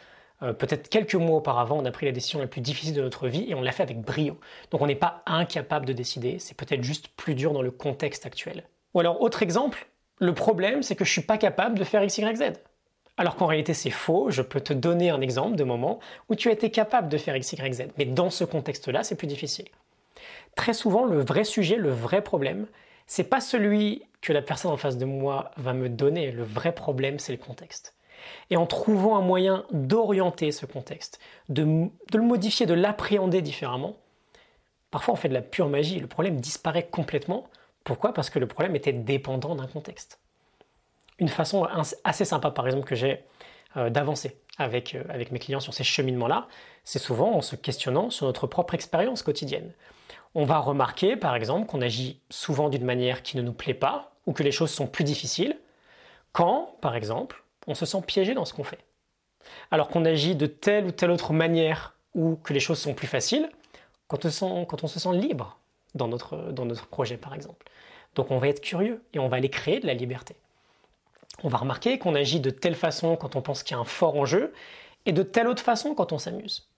Euh, 0.42 0.52
peut-être 0.54 0.88
quelques 0.88 1.14
mois 1.14 1.36
auparavant, 1.38 1.78
on 1.78 1.84
a 1.84 1.90
pris 1.90 2.06
la 2.06 2.12
décision 2.12 2.40
la 2.40 2.46
plus 2.46 2.62
difficile 2.62 2.94
de 2.94 3.02
notre 3.02 3.28
vie 3.28 3.44
et 3.48 3.54
on 3.54 3.60
l'a 3.60 3.72
fait 3.72 3.82
avec 3.82 4.00
brio. 4.00 4.38
Donc 4.70 4.80
on 4.80 4.86
n'est 4.86 4.94
pas 4.94 5.22
incapable 5.26 5.84
de 5.84 5.92
décider, 5.92 6.38
c'est 6.38 6.56
peut-être 6.56 6.82
juste 6.82 7.08
plus 7.08 7.34
dur 7.34 7.52
dans 7.52 7.62
le 7.62 7.70
contexte 7.70 8.24
actuel. 8.24 8.64
Ou 8.94 9.00
alors, 9.00 9.20
autre 9.20 9.42
exemple, 9.42 9.88
le 10.18 10.34
problème 10.34 10.82
c'est 10.82 10.96
que 10.96 11.04
je 11.04 11.10
ne 11.10 11.12
suis 11.12 11.22
pas 11.22 11.38
capable 11.38 11.78
de 11.78 11.84
faire 11.84 12.02
X, 12.02 12.18
Y, 12.18 12.36
Z. 12.36 12.52
Alors 13.18 13.36
qu'en 13.36 13.46
réalité 13.46 13.74
c'est 13.74 13.90
faux, 13.90 14.30
je 14.30 14.40
peux 14.40 14.62
te 14.62 14.72
donner 14.72 15.10
un 15.10 15.20
exemple 15.20 15.56
de 15.56 15.64
moment 15.64 16.00
où 16.30 16.34
tu 16.34 16.48
as 16.48 16.52
été 16.52 16.70
capable 16.70 17.08
de 17.10 17.18
faire 17.18 17.36
X, 17.36 17.52
Y, 17.52 17.74
Z. 17.74 17.82
Mais 17.98 18.06
dans 18.06 18.30
ce 18.30 18.44
contexte-là, 18.44 19.02
c'est 19.02 19.16
plus 19.16 19.26
difficile. 19.26 19.68
Très 20.56 20.72
souvent, 20.72 21.04
le 21.04 21.20
vrai 21.20 21.44
sujet, 21.44 21.76
le 21.76 21.90
vrai 21.90 22.22
problème, 22.22 22.66
c'est 23.10 23.24
pas 23.24 23.40
celui 23.40 24.04
que 24.20 24.32
la 24.32 24.40
personne 24.40 24.70
en 24.70 24.76
face 24.76 24.96
de 24.96 25.04
moi 25.04 25.50
va 25.56 25.72
me 25.72 25.88
donner. 25.88 26.30
Le 26.30 26.44
vrai 26.44 26.70
problème, 26.70 27.18
c'est 27.18 27.32
le 27.32 27.38
contexte. 27.38 27.96
Et 28.50 28.56
en 28.56 28.66
trouvant 28.66 29.16
un 29.16 29.20
moyen 29.20 29.64
d'orienter 29.72 30.52
ce 30.52 30.64
contexte, 30.64 31.18
de, 31.48 31.64
le 31.64 32.22
modifier, 32.22 32.66
de 32.66 32.74
l'appréhender 32.74 33.42
différemment, 33.42 33.96
parfois 34.92 35.14
on 35.14 35.16
fait 35.16 35.28
de 35.28 35.34
la 35.34 35.42
pure 35.42 35.68
magie. 35.68 35.98
Le 35.98 36.06
problème 36.06 36.40
disparaît 36.40 36.86
complètement. 36.86 37.48
Pourquoi? 37.82 38.14
Parce 38.14 38.30
que 38.30 38.38
le 38.38 38.46
problème 38.46 38.76
était 38.76 38.92
dépendant 38.92 39.56
d'un 39.56 39.66
contexte. 39.66 40.20
Une 41.18 41.28
façon 41.28 41.66
assez 42.04 42.24
sympa, 42.24 42.52
par 42.52 42.66
exemple, 42.66 42.86
que 42.86 42.94
j'ai 42.94 43.24
euh, 43.76 43.90
d'avancer 43.90 44.36
avec, 44.56 44.94
euh, 44.94 45.02
avec 45.08 45.32
mes 45.32 45.40
clients 45.40 45.58
sur 45.58 45.74
ces 45.74 45.82
cheminements-là, 45.82 46.46
c'est 46.84 47.00
souvent 47.00 47.34
en 47.34 47.40
se 47.40 47.56
questionnant 47.56 48.08
sur 48.10 48.26
notre 48.26 48.46
propre 48.46 48.74
expérience 48.74 49.24
quotidienne 49.24 49.72
on 50.34 50.44
va 50.44 50.58
remarquer 50.58 51.16
par 51.16 51.34
exemple 51.34 51.66
qu'on 51.66 51.80
agit 51.80 52.20
souvent 52.30 52.68
d'une 52.68 52.84
manière 52.84 53.22
qui 53.22 53.36
ne 53.36 53.42
nous 53.42 53.52
plaît 53.52 53.74
pas 53.74 54.12
ou 54.26 54.32
que 54.32 54.42
les 54.42 54.52
choses 54.52 54.70
sont 54.70 54.86
plus 54.86 55.04
difficiles 55.04 55.58
quand, 56.32 56.76
par 56.80 56.94
exemple, 56.94 57.42
on 57.66 57.74
se 57.74 57.86
sent 57.86 58.02
piégé 58.06 58.34
dans 58.34 58.44
ce 58.44 58.54
qu'on 58.54 58.64
fait. 58.64 58.78
Alors 59.70 59.88
qu'on 59.88 60.04
agit 60.04 60.36
de 60.36 60.46
telle 60.46 60.86
ou 60.86 60.90
telle 60.92 61.10
autre 61.10 61.32
manière 61.32 61.94
ou 62.14 62.36
que 62.36 62.52
les 62.52 62.60
choses 62.60 62.78
sont 62.78 62.94
plus 62.94 63.06
faciles 63.06 63.48
quand 64.08 64.24
on, 64.24 64.88
se 64.88 65.00
sent 65.00 65.12
libre 65.12 65.58
dans 65.94 66.08
notre, 66.08 66.86
projet 66.88 67.16
par 67.16 67.34
exemple. 67.34 67.66
Donc 68.16 68.30
on 68.30 68.38
va 68.38 68.48
être 68.48 68.60
curieux 68.60 69.02
et 69.12 69.18
on 69.18 69.28
va 69.28 69.36
aller 69.36 69.48
créer 69.48 69.80
de 69.80 69.86
la 69.86 69.94
liberté. 69.94 70.36
On 71.42 71.48
va 71.48 71.58
remarquer 71.58 71.98
qu'on 71.98 72.14
agit 72.14 72.40
de 72.40 72.50
telle 72.50 72.74
façon 72.74 73.16
quand 73.16 73.36
on 73.36 73.42
pense 73.42 73.62
qu'il 73.62 73.76
y 73.76 73.78
a 73.78 73.80
un 73.80 73.84
fort 73.84 74.16
enjeu 74.16 74.52
et 75.06 75.12
de 75.12 75.22
telle 75.22 75.46
autre 75.46 75.62
façon 75.62 75.94
quand 75.94 76.12
on 76.12 76.18
s'amuse. 76.18 76.68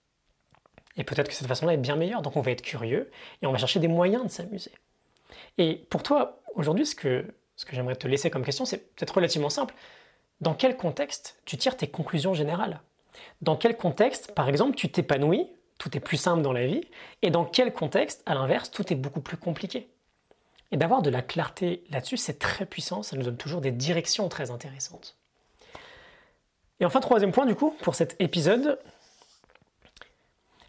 Et 0.97 1.05
peut-être 1.05 1.29
que 1.29 1.35
cette 1.35 1.47
façon-là 1.47 1.75
est 1.75 1.79
bien 1.79 1.97
meilleure. 1.97 2.23
Donc 2.23 2.37
on 2.37 2.41
va 2.41 2.51
être 2.51 2.63
curieux 2.63 3.11
et 3.41 3.47
on 3.47 3.53
va 3.53 3.59
chercher 3.59 3.81
des 3.81 3.89
moyens 3.89 4.25
de 4.25 4.29
s'amuser. 4.29 4.73
Et 5.59 5.87
pour 5.91 6.03
toi, 6.03 6.41
aujourd'hui, 6.55 6.87
ce 6.87 6.95
que, 6.95 7.25
ce 7.57 7.65
que 7.65 7.75
j'aimerais 7.75 7.97
te 7.97 8.07
laisser 8.07 8.31
comme 8.31 8.45
question, 8.45 8.65
c'est 8.65 8.95
peut-être 8.95 9.15
relativement 9.15 9.51
simple. 9.51 9.75
Dans 10.41 10.55
quel 10.55 10.77
contexte 10.77 11.41
tu 11.45 11.57
tires 11.57 11.77
tes 11.77 11.87
conclusions 11.87 12.35
générales? 12.35 12.81
Dans 13.41 13.57
quel 13.57 13.77
contexte, 13.77 14.33
par 14.35 14.49
exemple, 14.49 14.75
tu 14.77 14.91
t'épanouis 14.91 15.47
Tout 15.79 15.97
est 15.97 16.01
plus 16.01 16.17
simple 16.17 16.43
dans 16.43 16.53
la 16.53 16.67
vie. 16.67 16.83
Et 17.23 17.31
dans 17.31 17.45
quel 17.45 17.73
contexte, 17.73 18.23
à 18.27 18.35
l'inverse, 18.35 18.71
tout 18.71 18.93
est 18.93 18.97
beaucoup 18.97 19.21
plus 19.21 19.37
compliqué? 19.37 19.89
Et 20.71 20.77
d'avoir 20.77 21.03
de 21.03 21.11
la 21.11 21.23
clarté 21.23 21.85
là-dessus, 21.91 22.17
c'est 22.17 22.39
très 22.39 22.67
puissant. 22.67 23.03
Ça 23.03 23.17
nous 23.17 23.23
donne 23.23 23.37
toujours 23.37 23.61
des 23.61 23.73
directions 23.73 24.29
très 24.29 24.51
intéressantes. 24.51 25.17
Et 26.81 26.85
enfin, 26.85 27.01
troisième 27.01 27.31
point, 27.31 27.47
du 27.47 27.55
coup, 27.55 27.77
pour 27.83 27.95
cet 27.95 28.17
épisode, 28.19 28.79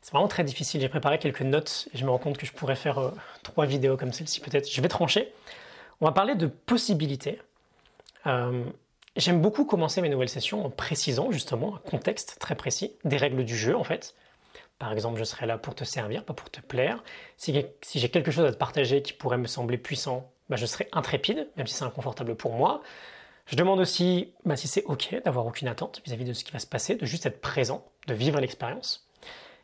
c'est 0.03 0.11
vraiment 0.11 0.27
très 0.27 0.43
difficile. 0.43 0.81
J'ai 0.81 0.89
préparé 0.89 1.17
quelques 1.17 1.41
notes 1.41 1.87
et 1.93 1.97
je 1.97 2.03
me 2.03 2.11
rends 2.11 2.17
compte 2.17 2.37
que 2.37 2.45
je 2.45 2.51
pourrais 2.51 2.75
faire 2.75 2.99
euh, 2.99 3.11
trois 3.41 3.65
vidéos 3.65 3.95
comme 3.95 4.11
celle-ci 4.11 4.41
peut-être. 4.41 4.69
Je 4.69 4.81
vais 4.81 4.89
trancher. 4.89 5.33
On 6.01 6.05
va 6.05 6.11
parler 6.11 6.35
de 6.35 6.45
possibilités. 6.45 7.41
Euh, 8.27 8.65
j'aime 9.15 9.41
beaucoup 9.41 9.63
commencer 9.63 10.01
mes 10.01 10.09
nouvelles 10.09 10.27
sessions 10.27 10.65
en 10.65 10.69
précisant 10.69 11.31
justement 11.31 11.75
un 11.75 11.89
contexte 11.89 12.35
très 12.37 12.55
précis, 12.55 12.91
des 13.05 13.15
règles 13.15 13.45
du 13.45 13.55
jeu 13.55 13.77
en 13.77 13.85
fait. 13.85 14.13
Par 14.77 14.91
exemple, 14.91 15.17
je 15.17 15.23
serai 15.23 15.45
là 15.45 15.57
pour 15.57 15.73
te 15.73 15.85
servir, 15.85 16.25
pas 16.25 16.33
pour 16.33 16.49
te 16.49 16.59
plaire. 16.59 17.01
Si, 17.37 17.53
j'ai 17.93 18.09
quelque 18.09 18.31
chose 18.31 18.43
à 18.43 18.51
te 18.51 18.57
partager 18.57 19.01
qui 19.01 19.13
pourrait 19.13 19.37
me 19.37 19.47
sembler 19.47 19.77
puissant, 19.77 20.29
bah, 20.49 20.57
je 20.57 20.65
serai 20.65 20.89
intrépide, 20.91 21.47
même 21.55 21.67
si 21.67 21.75
c'est 21.75 21.85
inconfortable 21.85 22.35
pour 22.35 22.51
moi. 22.51 22.81
Je 23.45 23.55
demande 23.55 23.79
aussi 23.79 24.33
bah, 24.43 24.57
si 24.57 24.67
c'est 24.67 24.83
OK 24.83 25.15
d'avoir 25.23 25.45
aucune 25.45 25.69
attente 25.69 26.01
vis 26.05 26.11
à 26.11 26.17
-vis 26.17 26.25
de 26.25 26.33
ce 26.33 26.43
qui 26.43 26.51
va 26.51 26.59
se 26.59 26.67
passer, 26.67 26.95
de 26.95 27.05
juste 27.05 27.25
être 27.25 27.39
présent, 27.39 27.85
de 28.07 28.13
vivre 28.13 28.41
l'expérience. 28.41 29.07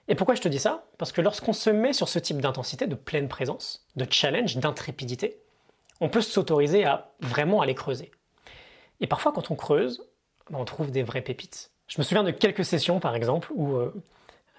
Et 0.09 0.15
pourquoi 0.15 0.33
je 0.33 0.41
te 0.41 0.47
dis 0.47 0.59
ça? 0.59 0.85
Parce 0.97 1.11
que 1.11 1.21
lorsqu'on 1.21 1.53
se 1.53 1.69
met 1.69 1.93
sur 1.93 2.09
ce 2.09 2.17
type 2.17 2.41
d'intensité, 2.41 2.87
de 2.87 2.95
pleine 2.95 3.27
présence, 3.27 3.85
de 3.95 4.07
challenge, 4.09 4.57
d'intrépidité, 4.57 5.39
on 6.01 6.09
peut 6.09 6.21
s'autoriser 6.21 6.83
à 6.83 7.11
vraiment 7.19 7.61
aller 7.61 7.75
creuser. 7.75 8.11
Et 9.01 9.07
parfois, 9.07 9.31
quand 9.31 9.51
on 9.51 9.55
creuse, 9.55 10.03
ben, 10.49 10.57
on 10.57 10.65
trouve 10.65 10.89
des 10.89 11.03
vraies 11.03 11.21
pépites. 11.21 11.71
Je 11.87 11.99
me 11.99 12.03
souviens 12.03 12.23
de 12.23 12.31
quelques 12.31 12.65
sessions, 12.65 12.99
par 12.99 13.15
exemple, 13.15 13.51
où 13.53 13.75
euh, 13.75 13.93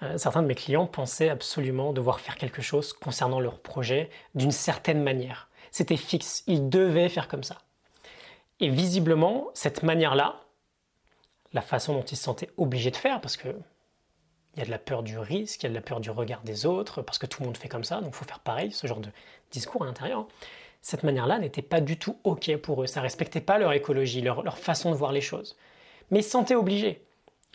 euh, 0.03 0.17
certains 0.17 0.41
de 0.41 0.47
mes 0.47 0.55
clients 0.55 0.87
pensaient 0.87 1.29
absolument 1.29 1.91
devoir 1.91 2.21
faire 2.21 2.37
quelque 2.37 2.61
chose 2.61 2.93
concernant 2.93 3.41
leur 3.41 3.59
projet 3.59 4.09
d'une 4.35 4.51
certaine 4.51 5.03
manière. 5.03 5.49
C'était 5.71 5.97
fixe, 5.97 6.43
ils 6.47 6.69
devaient 6.69 7.09
faire 7.09 7.27
comme 7.27 7.43
ça. 7.43 7.57
Et 8.61 8.69
visiblement, 8.69 9.49
cette 9.53 9.83
manière-là, 9.83 10.39
la 11.51 11.61
façon 11.61 11.93
dont 11.93 12.03
ils 12.03 12.15
se 12.15 12.23
sentaient 12.23 12.49
obligés 12.55 12.91
de 12.91 12.95
faire, 12.95 13.19
parce 13.19 13.35
que 13.35 13.49
il 14.55 14.59
y 14.59 14.61
a 14.61 14.65
de 14.65 14.71
la 14.71 14.77
peur 14.77 15.03
du 15.03 15.17
risque, 15.17 15.63
il 15.63 15.65
y 15.65 15.67
a 15.67 15.69
de 15.69 15.75
la 15.75 15.81
peur 15.81 15.99
du 15.99 16.09
regard 16.09 16.41
des 16.41 16.65
autres, 16.65 17.01
parce 17.01 17.17
que 17.17 17.25
tout 17.25 17.41
le 17.41 17.47
monde 17.47 17.57
fait 17.57 17.69
comme 17.69 17.83
ça, 17.83 18.01
donc 18.01 18.09
il 18.13 18.15
faut 18.15 18.25
faire 18.25 18.39
pareil, 18.39 18.71
ce 18.71 18.87
genre 18.87 18.99
de 18.99 19.09
discours 19.51 19.83
à 19.83 19.85
l'intérieur. 19.85 20.27
Cette 20.81 21.03
manière-là 21.03 21.39
n'était 21.39 21.61
pas 21.61 21.79
du 21.79 21.97
tout 21.97 22.17
OK 22.23 22.55
pour 22.57 22.83
eux, 22.83 22.87
ça 22.87 23.01
respectait 23.01 23.41
pas 23.41 23.57
leur 23.57 23.71
écologie, 23.73 24.21
leur, 24.21 24.43
leur 24.43 24.57
façon 24.57 24.91
de 24.91 24.95
voir 24.95 25.11
les 25.11 25.21
choses. 25.21 25.57
Mais 26.09 26.19
ils 26.19 26.23
se 26.23 26.31
sentaient 26.31 26.55
obligés. 26.55 27.05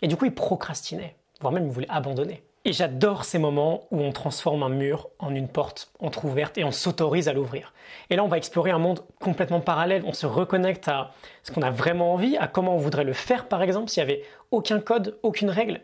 Et 0.01 0.07
du 0.07 0.15
coup, 0.15 0.25
ils 0.25 0.33
procrastinaient, 0.33 1.15
voire 1.41 1.53
même 1.53 1.65
ils 1.65 1.71
voulaient 1.71 1.89
abandonner. 1.89 2.43
Et 2.67 2.73
j'adore 2.73 3.23
ces 3.23 3.39
moments 3.39 3.87
où 3.91 4.01
on 4.01 4.11
transforme 4.11 4.61
un 4.61 4.69
mur 4.69 5.07
en 5.19 5.33
une 5.33 5.47
porte 5.47 5.93
entr'ouverte 5.99 6.57
et 6.57 6.65
on 6.65 6.71
s'autorise 6.73 7.29
à 7.29 7.33
l'ouvrir. 7.33 7.73
Et 8.09 8.17
là, 8.17 8.25
on 8.25 8.27
va 8.27 8.35
explorer 8.35 8.71
un 8.71 8.77
monde 8.77 9.05
complètement 9.21 9.61
parallèle. 9.61 10.03
On 10.05 10.11
se 10.11 10.25
reconnecte 10.25 10.89
à 10.89 11.11
ce 11.43 11.53
qu'on 11.53 11.61
a 11.61 11.71
vraiment 11.71 12.13
envie, 12.13 12.35
à 12.35 12.47
comment 12.47 12.75
on 12.75 12.77
voudrait 12.77 13.05
le 13.05 13.13
faire, 13.13 13.47
par 13.47 13.61
exemple, 13.61 13.89
s'il 13.89 14.03
n'y 14.03 14.11
avait 14.11 14.23
aucun 14.51 14.81
code, 14.81 15.17
aucune 15.23 15.49
règle. 15.49 15.79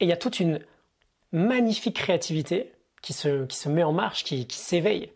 Et 0.00 0.04
il 0.04 0.08
y 0.08 0.12
a 0.12 0.16
toute 0.16 0.40
une 0.40 0.60
magnifique 1.32 1.96
créativité 1.96 2.72
qui 3.02 3.12
se, 3.12 3.68
met 3.68 3.82
en 3.82 3.92
marche, 3.92 4.24
qui, 4.24 4.46
qui 4.46 4.58
s'éveille. 4.58 5.12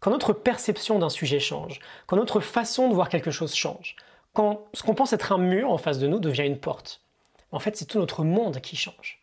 Quand 0.00 0.10
notre 0.10 0.32
perception 0.32 0.98
d'un 0.98 1.08
sujet 1.08 1.40
change, 1.40 1.80
quand 2.06 2.16
notre 2.16 2.40
façon 2.40 2.88
de 2.88 2.94
voir 2.94 3.08
quelque 3.08 3.30
chose 3.30 3.54
change, 3.54 3.96
quand 4.32 4.66
ce 4.74 4.82
qu'on 4.82 4.94
pense 4.94 5.12
être 5.12 5.32
un 5.32 5.38
mur 5.38 5.70
en 5.70 5.78
face 5.78 5.98
de 5.98 6.06
nous 6.06 6.18
devient 6.18 6.46
une 6.46 6.58
porte, 6.58 7.02
en 7.52 7.58
fait, 7.58 7.76
c'est 7.76 7.84
tout 7.84 7.98
notre 7.98 8.24
monde 8.24 8.60
qui 8.60 8.76
change. 8.76 9.20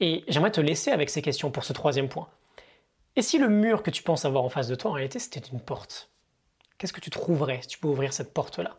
Et 0.00 0.24
j'aimerais 0.28 0.52
te 0.52 0.60
laisser 0.60 0.90
avec 0.90 1.10
ces 1.10 1.22
questions 1.22 1.50
pour 1.50 1.64
ce 1.64 1.72
troisième 1.72 2.08
point. 2.08 2.28
Et 3.16 3.22
si 3.22 3.38
le 3.38 3.48
mur 3.48 3.82
que 3.82 3.90
tu 3.90 4.02
penses 4.02 4.24
avoir 4.24 4.44
en 4.44 4.48
face 4.48 4.68
de 4.68 4.74
toi, 4.74 4.90
en 4.90 4.94
réalité, 4.94 5.18
c'était 5.18 5.40
une 5.40 5.60
porte 5.60 6.10
Qu'est-ce 6.78 6.92
que 6.92 7.00
tu 7.00 7.10
trouverais 7.10 7.60
si 7.62 7.68
tu 7.68 7.78
peux 7.78 7.88
ouvrir 7.88 8.12
cette 8.12 8.34
porte-là? 8.34 8.76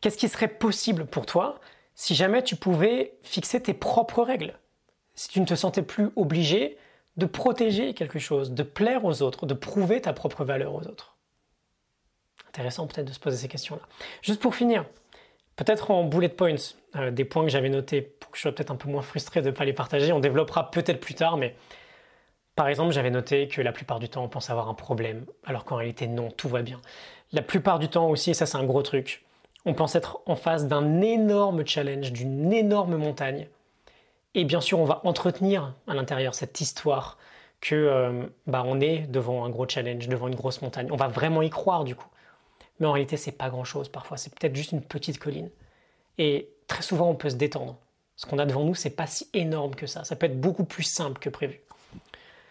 Qu'est-ce 0.00 0.18
qui 0.18 0.28
serait 0.28 0.48
possible 0.48 1.06
pour 1.06 1.26
toi 1.26 1.60
si 1.94 2.14
jamais 2.14 2.42
tu 2.42 2.56
pouvais 2.56 3.16
fixer 3.22 3.62
tes 3.62 3.74
propres 3.74 4.22
règles? 4.22 4.58
Si 5.16 5.28
tu 5.28 5.40
ne 5.40 5.46
te 5.46 5.54
sentais 5.54 5.82
plus 5.82 6.10
obligé 6.14 6.78
de 7.16 7.26
protéger 7.26 7.94
quelque 7.94 8.18
chose, 8.18 8.52
de 8.52 8.62
plaire 8.62 9.04
aux 9.04 9.22
autres, 9.22 9.46
de 9.46 9.54
prouver 9.54 10.00
ta 10.00 10.12
propre 10.12 10.44
valeur 10.44 10.74
aux 10.74 10.86
autres 10.86 11.16
Intéressant 12.48 12.86
peut-être 12.86 13.08
de 13.08 13.12
se 13.12 13.18
poser 13.18 13.36
ces 13.36 13.48
questions-là. 13.48 13.82
Juste 14.22 14.40
pour 14.40 14.54
finir, 14.54 14.84
peut-être 15.56 15.90
en 15.90 16.04
bullet 16.04 16.28
points, 16.28 16.54
euh, 16.96 17.10
des 17.10 17.24
points 17.24 17.42
que 17.42 17.50
j'avais 17.50 17.68
notés 17.68 18.00
pour 18.00 18.30
que 18.30 18.36
je 18.36 18.42
sois 18.42 18.52
peut-être 18.52 18.70
un 18.70 18.76
peu 18.76 18.88
moins 18.88 19.02
frustré 19.02 19.42
de 19.42 19.48
ne 19.48 19.54
pas 19.54 19.64
les 19.64 19.72
partager. 19.72 20.12
On 20.12 20.20
développera 20.20 20.70
peut-être 20.70 21.00
plus 21.00 21.14
tard, 21.14 21.36
mais 21.36 21.54
par 22.54 22.68
exemple, 22.68 22.92
j'avais 22.92 23.10
noté 23.10 23.48
que 23.48 23.60
la 23.60 23.72
plupart 23.72 24.00
du 24.00 24.08
temps, 24.08 24.24
on 24.24 24.28
pense 24.28 24.48
avoir 24.48 24.68
un 24.68 24.74
problème, 24.74 25.26
alors 25.44 25.64
qu'en 25.64 25.76
réalité, 25.76 26.06
non, 26.06 26.30
tout 26.30 26.48
va 26.48 26.62
bien. 26.62 26.80
La 27.32 27.42
plupart 27.42 27.78
du 27.78 27.88
temps 27.88 28.08
aussi, 28.08 28.30
et 28.30 28.34
ça 28.34 28.46
c'est 28.46 28.56
un 28.56 28.64
gros 28.64 28.82
truc, 28.82 29.24
on 29.66 29.74
pense 29.74 29.94
être 29.94 30.20
en 30.26 30.36
face 30.36 30.66
d'un 30.66 31.02
énorme 31.02 31.66
challenge, 31.66 32.12
d'une 32.12 32.52
énorme 32.52 32.96
montagne. 32.96 33.48
Et 34.36 34.44
bien 34.44 34.60
sûr, 34.60 34.78
on 34.78 34.84
va 34.84 35.00
entretenir 35.04 35.74
à 35.88 35.94
l'intérieur 35.94 36.34
cette 36.34 36.60
histoire 36.60 37.16
que 37.62 37.74
euh, 37.74 38.26
bah, 38.46 38.62
on 38.66 38.80
est 38.80 38.98
devant 39.08 39.46
un 39.46 39.48
gros 39.48 39.66
challenge, 39.66 40.08
devant 40.08 40.28
une 40.28 40.34
grosse 40.34 40.60
montagne. 40.60 40.88
On 40.92 40.96
va 40.96 41.08
vraiment 41.08 41.40
y 41.40 41.48
croire 41.48 41.84
du 41.84 41.96
coup. 41.96 42.06
Mais 42.78 42.86
en 42.86 42.92
réalité, 42.92 43.16
c'est 43.16 43.32
pas 43.32 43.48
grand-chose 43.48 43.88
parfois. 43.88 44.18
C'est 44.18 44.34
peut-être 44.34 44.54
juste 44.54 44.72
une 44.72 44.82
petite 44.82 45.18
colline. 45.18 45.48
Et 46.18 46.50
très 46.68 46.82
souvent, 46.82 47.08
on 47.08 47.14
peut 47.14 47.30
se 47.30 47.36
détendre. 47.36 47.78
Ce 48.16 48.26
qu'on 48.26 48.38
a 48.38 48.44
devant 48.44 48.64
nous, 48.64 48.74
c'est 48.74 48.90
pas 48.90 49.06
si 49.06 49.26
énorme 49.32 49.74
que 49.74 49.86
ça. 49.86 50.04
Ça 50.04 50.16
peut 50.16 50.26
être 50.26 50.38
beaucoup 50.38 50.64
plus 50.64 50.82
simple 50.82 51.18
que 51.18 51.30
prévu. 51.30 51.62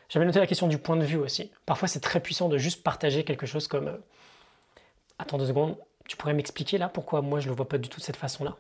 J'avais 0.10 0.25
noté 0.25 0.39
la 0.39 0.48
question 0.48 0.68
du 0.68 0.80
point 0.80 0.98
de 0.98 1.06
vue 1.06 1.18
aussi. 1.18 1.51
Parfois, 1.68 1.88
c'est 1.88 2.00
très 2.00 2.20
puissant 2.20 2.50
de 2.50 2.58
juste 2.58 2.82
partager 2.82 3.24
quelque 3.24 3.46
chose 3.46 3.68
comme 3.68 3.89
euh, 3.89 3.98
Attends 5.20 5.38
deux 5.38 5.48
secondes, 5.48 5.77
tu 6.08 6.18
pourrais 6.18 6.34
m'expliquer 6.34 6.77
là 6.77 6.89
pourquoi 6.89 7.22
moi 7.22 7.39
je 7.39 7.48
le 7.48 7.56
vois 7.56 7.70
pas 7.70 7.77
du 7.77 7.89
tout 7.89 8.00
de 8.00 8.04
cette 8.04 8.18
façon-là? 8.18 8.58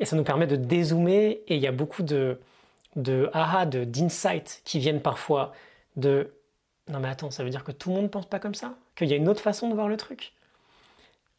Et 0.00 0.04
ça 0.04 0.16
nous 0.16 0.24
permet 0.24 0.46
de 0.46 0.56
dézoomer 0.56 1.40
et 1.46 1.56
il 1.56 1.60
y 1.60 1.66
a 1.66 1.72
beaucoup 1.72 2.02
de, 2.02 2.38
de 2.96 3.30
aha, 3.32 3.66
d'insights 3.66 4.62
qui 4.64 4.78
viennent 4.78 5.02
parfois 5.02 5.52
de 5.96 6.32
Non 6.88 7.00
mais 7.00 7.08
attends, 7.08 7.30
ça 7.30 7.44
veut 7.44 7.50
dire 7.50 7.64
que 7.64 7.72
tout 7.72 7.90
le 7.90 7.96
monde 7.96 8.10
pense 8.10 8.26
pas 8.26 8.38
comme 8.38 8.54
ça? 8.54 8.74
Qu'il 8.96 9.08
y 9.08 9.12
a 9.12 9.16
une 9.16 9.28
autre 9.28 9.40
façon 9.40 9.68
de 9.68 9.74
voir 9.74 9.88
le 9.88 9.96
truc? 9.96 10.32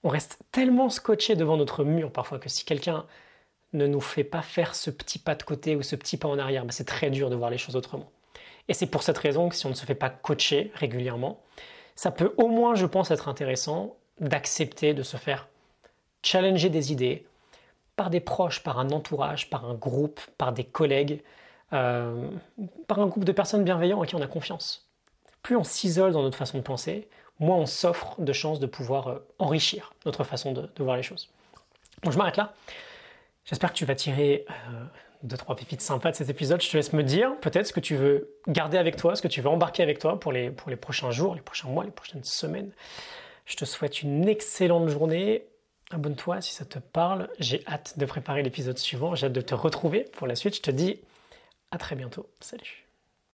On 0.04 0.10
reste 0.10 0.40
tellement 0.52 0.90
scotché 0.90 1.36
devant 1.36 1.58
notre 1.58 1.84
mur 1.84 2.12
parfois 2.12 2.40
que 2.40 2.50
si 2.50 2.66
quelqu'un 2.66 3.06
ne 3.74 3.86
nous 3.86 4.02
fait 4.02 4.24
pas 4.24 4.42
faire 4.42 4.76
ce 4.76 4.90
petit 4.90 5.20
pas 5.20 5.36
de 5.36 5.44
côté 5.44 5.76
ou 5.76 5.82
ce 5.82 5.96
petit 5.96 6.18
pas 6.18 6.28
en 6.28 6.40
arrière, 6.40 6.66
bah, 6.66 6.72
c'est 6.72 6.86
très 6.88 7.10
dur 7.10 7.30
de 7.30 7.36
voir 7.36 7.50
les 7.50 7.58
choses 7.58 7.76
autrement. 7.76 8.10
Et 8.68 8.74
c'est 8.74 8.88
pour 8.88 9.04
cette 9.04 9.18
raison 9.18 9.50
que 9.50 9.56
si 9.56 9.66
on 9.66 9.70
ne 9.70 9.76
se 9.76 9.86
fait 9.86 9.96
pas 9.96 10.10
coacher 10.10 10.72
régulièrement, 10.76 11.42
ça 11.96 12.12
peut 12.12 12.34
au 12.38 12.48
moins, 12.48 12.76
je 12.76 12.86
pense, 12.86 13.12
être 13.12 13.28
intéressant 13.28 13.96
d'accepter 14.20 14.94
de 14.94 15.04
se 15.04 15.18
faire 15.18 15.48
challenger 16.24 16.70
des 16.70 16.92
idées 16.92 17.26
par 18.00 18.10
des 18.10 18.22
proches, 18.22 18.64
par 18.64 18.80
un 18.80 18.92
entourage, 18.92 19.50
par 19.50 19.66
un 19.66 19.74
groupe, 19.74 20.22
par 20.38 20.54
des 20.54 20.64
collègues, 20.64 21.22
euh, 21.74 22.30
par 22.88 23.00
un 23.00 23.08
groupe 23.08 23.26
de 23.26 23.34
personnes 23.34 23.66
bienveillantes 23.66 24.00
en 24.00 24.06
qui 24.06 24.16
on 24.16 24.22
a 24.22 24.28
confiance. 24.28 24.90
Plus 25.44 25.58
on 25.58 25.66
s'isole 25.66 26.14
dans 26.14 26.22
notre 26.22 26.38
façon 26.38 26.60
de 26.60 26.64
penser, 26.64 27.10
moins 27.40 27.58
on 27.58 27.66
s'offre 27.66 28.16
de 28.18 28.32
chances 28.32 28.62
de 28.62 28.68
pouvoir 28.68 29.10
euh, 29.10 29.28
enrichir 29.38 29.92
notre 30.06 30.24
façon 30.24 30.54
de, 30.54 30.70
voir 30.82 30.96
les 30.96 31.04
choses. 31.04 31.30
Donc 32.04 32.14
je 32.14 32.18
m'arrête 32.18 32.38
là. 32.38 32.54
J'espère 33.44 33.74
que 33.74 33.78
tu 33.78 33.84
vas 33.84 33.96
tirer 33.96 34.46
euh, 34.50 34.86
deux, 35.24 35.36
trois 35.36 35.58
pépites 35.58 35.82
sympas 35.82 36.12
de 36.12 36.16
cet 36.16 36.30
épisode. 36.30 36.62
Je 36.62 36.70
te 36.70 36.78
laisse 36.78 36.94
me 36.94 37.04
dire 37.04 37.36
peut-être 37.42 37.68
ce 37.68 37.74
que 37.74 37.82
tu 37.82 37.98
veux 37.98 38.34
garder 38.48 38.78
avec 38.78 38.96
toi, 38.96 39.18
ce 39.18 39.22
que 39.22 39.28
tu 39.28 39.42
veux 39.42 39.50
embarquer 39.50 39.84
avec 39.84 40.00
toi 40.00 40.18
pour 40.18 40.32
les 40.32 40.52
prochains 40.52 41.12
jours, 41.12 41.36
les 41.36 41.42
prochains 41.42 41.68
mois, 41.68 41.84
les 41.84 41.92
prochaines 41.92 42.24
semaines. 42.24 42.72
Je 43.44 43.58
te 43.58 43.66
souhaite 43.66 44.04
une 44.04 44.30
excellente 44.30 44.88
journée. 44.88 45.50
Abonne-toi 45.92 46.42
si 46.42 46.54
ça 46.54 46.66
te 46.66 46.80
parle. 46.80 47.30
J'ai 47.40 47.66
hâte 47.68 47.98
de 47.98 48.06
préparer 48.06 48.44
l'épisode 48.44 48.78
suivant. 48.78 49.16
J'ai 49.16 49.26
hâte 49.28 49.34
de 49.34 49.42
te 49.42 49.56
retrouver 49.56 50.04
pour 50.14 50.28
la 50.28 50.36
suite. 50.36 50.56
Je 50.56 50.62
te 50.62 50.72
dis 50.72 51.00
à 51.72 51.78
très 51.78 51.96
bientôt. 51.96 52.30
Salut. 52.40 52.89